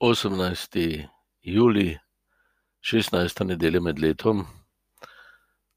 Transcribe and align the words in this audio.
18. 0.00 1.08
julij, 1.40 1.98
16. 2.80 3.44
nedelja 3.44 3.80
med 3.80 3.98
letom, 3.98 4.46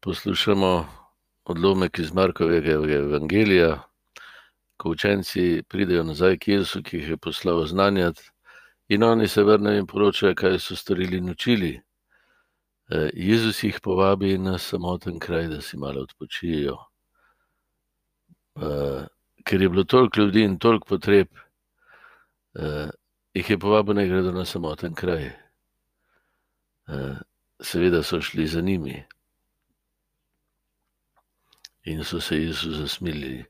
poslušamo 0.00 0.86
odlomek 1.44 1.98
iz 1.98 2.12
Markovega 2.12 2.72
evangelija, 2.72 3.82
ko 4.76 4.90
učenci 4.90 5.62
pridejo 5.68 6.04
nazaj 6.04 6.36
k 6.38 6.48
Jezusu, 6.48 6.82
ki 6.82 6.96
jih 6.96 7.08
je 7.08 7.16
poslal 7.16 7.64
znanjati, 7.66 8.22
in 8.88 9.02
oni 9.02 9.28
se 9.28 9.42
vrnejo 9.42 9.78
in 9.80 9.86
poročajo, 9.86 10.34
kaj 10.34 10.58
so 10.58 10.76
storili 10.76 11.16
in 11.16 11.30
učili. 11.30 11.80
Jezus 13.12 13.64
jih 13.64 13.80
povabi 13.80 14.38
na 14.38 14.58
samoten 14.58 15.18
kraj, 15.18 15.48
da 15.48 15.60
si 15.60 15.76
malo 15.76 16.02
odpočijejo. 16.02 16.76
Ker 19.44 19.62
je 19.62 19.68
bilo 19.68 19.84
toliko 19.84 20.20
ljudi 20.20 20.44
in 20.44 20.58
toliko 20.58 20.84
potreb, 20.88 21.28
jih 23.34 23.50
je 23.50 23.58
povabil, 23.58 23.94
naj 23.94 24.08
gredo 24.08 24.32
na 24.32 24.44
samoten 24.44 24.94
kraj. 24.94 25.30
Seveda 27.62 28.02
so 28.02 28.20
šli 28.20 28.46
za 28.46 28.60
njimi. 28.60 29.04
In 31.84 32.04
so 32.04 32.20
se 32.20 32.36
Jezusu 32.36 32.74
zasmilili. 32.74 33.44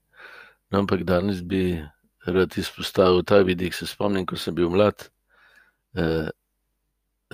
No, 0.71 0.79
ampak 0.79 1.03
danes 1.03 1.43
bi 1.43 1.83
rad 2.27 2.53
izpostavil 2.57 3.23
ta 3.25 3.41
vidik. 3.43 3.75
Se 3.75 3.87
spomnim, 3.87 4.27
ko 4.27 4.37
sem 4.37 4.55
bil 4.55 4.71
mlad, 4.71 5.09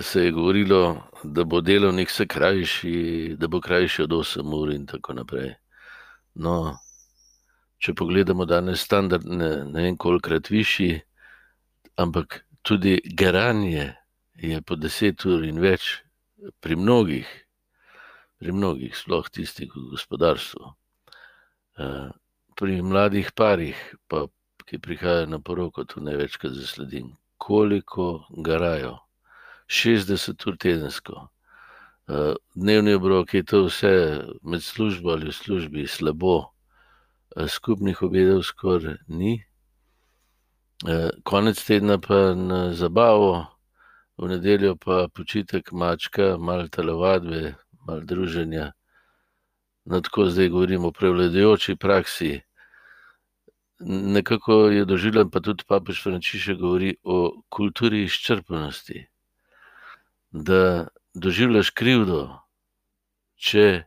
se 0.01 0.23
je 0.23 0.31
govorilo, 0.31 1.03
da 1.23 1.43
bo 1.43 1.61
delavnik 1.61 2.09
vse 2.09 2.27
krajši, 2.27 3.35
da 3.37 3.47
bo 3.47 3.61
krajši 3.61 4.03
od 4.03 4.13
osem 4.13 4.53
ur 4.53 4.71
in 4.73 4.85
tako 4.85 5.13
naprej. 5.13 5.53
No, 6.33 6.77
če 7.77 7.93
pogledamo 7.93 8.45
danes 8.45 8.81
standard, 8.85 9.25
ne, 9.25 9.65
vem, 9.73 9.97
kolikokrat 9.97 10.49
višji, 10.49 11.01
ampak 11.97 12.45
tudi 12.61 13.01
garanje 13.03 13.95
je 14.37 14.61
po 14.61 14.75
deset 14.75 15.25
ur 15.25 15.43
in 15.43 15.57
več 15.61 16.03
pri 16.61 16.77
mnogih, 16.77 17.27
pri 18.37 18.53
mnogih, 18.53 18.93
sploh 18.93 19.25
tistih 19.33 19.71
v 19.73 19.89
gospodarstvu. 19.95 20.73
Pri 22.57 22.81
mladih 22.81 23.31
parih 23.33 23.77
pa, 24.07 24.27
ki 24.67 24.77
prihajajo 24.83 25.29
na 25.31 25.39
poroko, 25.39 25.85
to 25.85 26.01
največkrat 26.03 26.53
zasledim. 26.53 27.15
Koliko 27.37 28.27
garajo. 28.43 28.97
Šestdeset 29.67 30.45
ur 30.45 30.57
tedensko. 30.57 31.27
Dnevni 32.55 32.93
obroki, 32.97 33.43
to 33.43 33.65
vse 33.67 34.21
med 34.43 34.63
službo 34.63 35.15
ali 35.15 35.31
v 35.31 35.35
službi 35.35 35.87
slabo. 35.87 36.53
Skupnih 37.33 38.01
obedov 38.01 38.43
skoraj 38.45 39.01
ni. 39.07 39.41
Konec 41.23 41.65
tedna 41.65 41.97
pa 41.97 42.35
na 42.37 42.73
zabavo, 42.73 43.47
v 44.17 44.27
nedeljo 44.29 44.75
pa 44.75 45.07
počitek, 45.09 45.71
mačka, 45.71 46.37
malo 46.37 46.67
telovadbe, 46.67 47.55
malo 47.87 48.01
druženja. 48.01 48.71
No, 49.85 50.01
tako 50.01 50.29
zdaj 50.29 50.49
govorim 50.49 50.85
o 50.85 50.91
prevladujoči 50.91 51.75
praksi. 51.75 52.41
Nekako 53.79 54.53
je 54.53 54.85
doživljam, 54.85 55.31
pa 55.31 55.39
tudi 55.39 55.63
papež 55.67 56.03
Frančišek 56.03 56.57
govori 56.57 56.95
o 57.03 57.41
kulturi 57.49 58.03
izčrpanosti. 58.03 59.07
Da 60.31 60.87
doživljaš 61.13 61.69
krivdo, 61.69 62.37
če, 63.35 63.83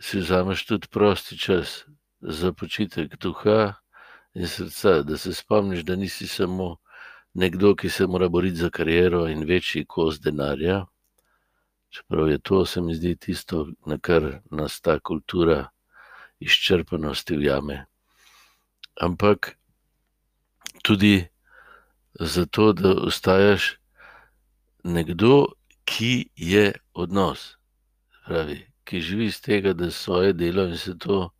si 0.00 0.18
vzameš 0.18 0.66
tudi 0.66 0.88
prosti 0.88 1.38
čas 1.38 1.84
za 2.20 2.52
počitek 2.52 3.18
duha 3.20 3.81
in 4.34 4.48
srca, 4.48 5.02
da 5.02 5.18
se 5.18 5.34
spomniš, 5.34 5.84
da 5.84 5.96
nisi 5.96 6.26
samo 6.26 6.76
nekdo, 7.34 7.74
ki 7.74 7.88
se 7.88 8.06
mora 8.06 8.28
boriti 8.28 8.56
za 8.56 8.70
kariero 8.70 9.26
in 9.28 9.44
večji 9.44 9.84
kos 9.88 10.20
denarja, 10.20 10.86
čeprav 11.88 12.28
je 12.30 12.38
to, 12.38 12.66
se 12.66 12.80
mi 12.80 12.94
zdi, 12.94 13.16
tisto, 13.16 13.66
na 13.86 13.98
kar 13.98 14.40
nas 14.50 14.80
ta 14.80 14.98
kultura 15.00 15.68
izčrpanosti 16.40 17.36
ujame. 17.36 17.84
Ampak 19.00 19.56
tudi 20.82 21.26
zato, 22.20 22.72
da 22.72 22.94
ostajaš 22.94 23.76
nekdo, 24.84 25.46
ki 25.84 26.28
je 26.36 26.72
odnos. 26.94 27.56
Se 28.12 28.18
pravi, 28.26 28.58
ki 28.84 29.00
živi 29.00 29.26
iz 29.26 29.40
tega, 29.40 29.72
da 29.72 29.90
svoje 29.90 30.32
delo 30.32 30.64
in 30.64 30.76
vse 30.76 30.98
to, 30.98 31.30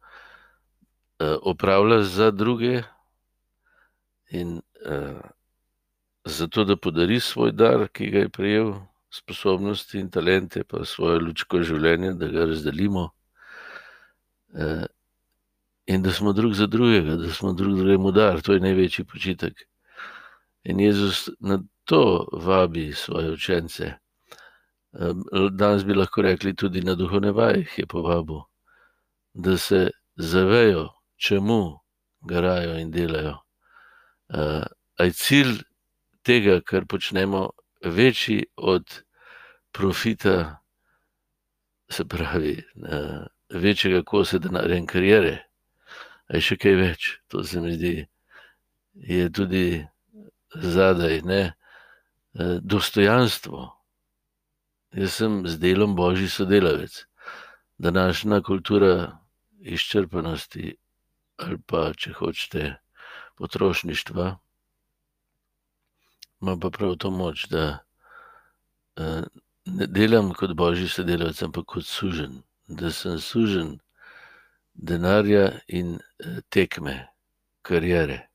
opravlja 1.42 2.02
za 2.02 2.30
druge 2.30 2.82
in, 4.30 4.60
zato, 6.24 6.64
da 6.64 6.76
podari 6.76 7.20
svoj 7.20 7.52
dar, 7.52 7.88
ki 7.88 8.10
ga 8.10 8.18
je 8.18 8.28
prejel, 8.28 8.72
sposobnosti 9.12 9.98
in 9.98 10.10
talente 10.10 10.64
pa 10.64 10.84
svojo 10.84 11.20
lučko 11.20 11.60
življenja, 11.62 12.14
da 12.16 12.28
ga 12.32 12.46
razdelimo. 12.48 13.10
In 15.86 16.02
da 16.02 16.12
smo 16.12 16.32
drug 16.32 16.54
za 16.54 16.66
drugega, 16.66 17.16
da 17.20 17.32
smo 17.32 17.52
drug 17.52 17.76
drugemu 17.76 18.12
dar, 18.12 18.40
to 18.40 18.56
je 18.56 18.60
največji 18.60 19.04
počitek. 19.04 19.66
In 20.64 20.80
Jezus 20.80 21.28
na 21.40 21.58
to 21.84 22.28
vabi 22.32 22.92
svoje 22.92 23.32
učence. 23.32 23.92
danes 25.50 25.84
bi 25.84 25.94
lahko 25.94 26.22
rekli 26.22 26.54
tudi 26.54 26.80
na 26.80 26.94
duhovne 26.94 27.32
vaje 27.32 27.58
jih 27.58 27.78
je 27.78 27.86
povabil. 27.86 28.40
Da 29.34 29.56
se 29.56 29.90
zavejo, 30.16 30.88
čemu 31.22 31.78
garajo 32.20 32.78
in 32.78 32.90
delajo. 32.90 33.36
a 34.98 35.04
je 35.04 35.12
cilj 35.12 35.62
tega, 36.22 36.60
kar 36.60 36.86
počnemo, 36.86 37.50
večji 37.84 38.44
od 38.56 39.02
profita, 39.72 40.58
se 41.90 42.04
pravi, 42.04 42.64
večjega 43.54 44.02
kosa 44.02 44.38
denarja 44.38 44.76
in 44.76 44.86
kariere? 44.86 45.38
A 46.28 46.38
je 46.38 46.46
še 46.48 46.56
kaj 46.56 46.76
več? 46.78 47.08
To 47.28 47.44
se 47.44 47.60
mi 47.60 47.74
zdi, 47.76 48.06
je 48.94 49.30
tudi 49.30 49.86
zadaj, 50.54 51.20
ne. 51.22 51.42
dostojanstvo. 52.64 53.66
Jaz 54.96 55.18
sem 55.20 55.42
z 55.44 55.58
delom 55.60 55.92
božji 55.96 56.30
sodelavec. 56.32 57.04
Današnja 57.78 58.40
kultura 58.40 59.18
izčrpanosti 59.60 60.76
ali 61.42 61.58
pa, 61.66 61.90
če 61.94 62.12
hočete, 62.18 62.76
potrošništva 63.36 64.30
ima 66.42 66.56
pa 66.58 66.70
prav 66.70 66.96
to 66.96 67.10
moč, 67.10 67.46
da, 67.46 67.78
ne 69.66 69.86
delam 69.86 70.32
kot 70.34 70.56
božji 70.58 70.88
sodelavec, 70.88 71.42
ampak 71.42 71.66
kot 71.66 71.86
suženj. 71.86 72.40
Da 72.66 72.90
sem 72.90 73.18
suženj 73.22 73.76
denarja 74.74 75.60
in, 75.68 75.98
tekme, 76.50 76.96
kariere. 77.62 78.26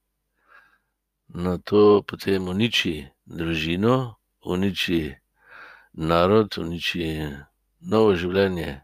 No, 1.28 1.58
to 1.58 2.02
potem 2.08 2.48
uniči 2.48 3.10
družino, 3.26 4.16
uniči 4.46 5.02
narod, 5.94 6.56
uniči 6.58 7.10
novo 7.82 8.16
življenje, 8.16 8.82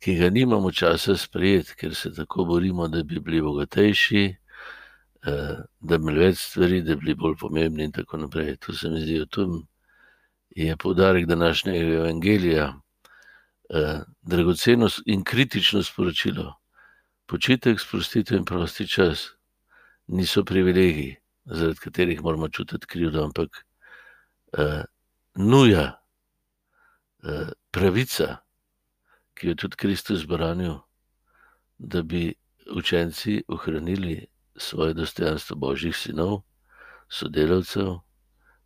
ki 0.00 0.14
ga 0.18 0.30
nimamo 0.30 0.70
časa 0.72 1.16
sprejeti, 1.16 1.74
ker 1.76 1.94
se 1.94 2.12
tako 2.14 2.44
borimo, 2.44 2.88
da 2.88 3.02
bi 3.02 3.20
bili 3.20 3.40
bogatejši, 3.42 4.36
da 5.24 5.66
bi 5.80 5.94
imeli 5.94 6.18
več 6.18 6.38
stvari, 6.38 6.82
da 6.82 6.94
bi 6.94 7.00
bili 7.00 7.14
bolj 7.14 7.36
pomembni 7.40 7.84
in 7.84 7.92
tako 7.92 8.16
naprej. 8.16 8.56
To 8.56 8.72
se 8.72 8.90
mi 8.90 9.00
zdi, 9.00 9.24
tem 9.30 9.62
je 10.56 10.76
poudarek 10.76 11.26
današnjega 11.26 11.94
evangelija. 12.04 12.74
dragoceno 14.22 14.88
in 15.06 15.24
kritično 15.24 15.82
sporočilo. 15.82 16.54
Počitek, 17.26 17.80
sprostitev 17.80 18.38
in 18.38 18.44
prosti 18.44 18.86
čas 18.88 19.30
niso 20.06 20.44
privilegiji, 20.44 21.16
zaradi 21.44 21.78
katerih 21.78 22.22
moramo 22.22 22.48
čutiti 22.48 22.86
krivdo, 22.86 23.24
ampak, 23.24 23.66
nuja, 25.34 26.00
pravica, 27.70 28.36
ki 29.36 29.46
jo 29.46 29.50
je 29.50 29.56
tudi 29.56 29.76
Kristus 29.76 30.24
branil, 30.26 30.78
da 31.78 32.02
bi 32.02 32.34
učenci 32.72 33.42
ohranili 33.48 34.26
svoje 34.56 34.94
dostojanstvo 34.94 35.56
božjih 35.56 35.96
sinov, 35.96 36.42
sodelavcev, 37.08 37.98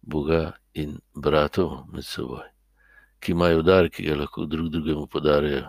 Boga 0.02 0.52
in 0.74 0.98
bratov 1.14 1.84
med 1.92 2.04
seboj. 2.04 2.46
Ki 3.20 3.32
imajo 3.32 3.62
dar, 3.62 3.90
ki 3.90 4.06
ga 4.06 4.16
lahko 4.16 4.46
drug 4.46 4.70
drugemu 4.72 5.06
podarjajo. 5.06 5.68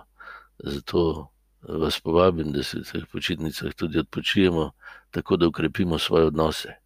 Zato 0.64 1.32
vas 1.62 2.00
povabim, 2.00 2.52
da 2.52 2.64
se 2.64 2.80
v 2.80 2.84
teh 2.92 3.04
počitnicah 3.12 3.74
tudi 3.76 4.00
odpočijemo, 4.00 4.72
tako 5.12 5.38
da 5.38 5.48
okrepimo 5.48 6.00
svoje 6.00 6.26
odnose. 6.26 6.81